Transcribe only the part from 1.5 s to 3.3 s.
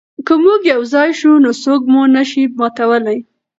څوک مو نه شي ماتولی.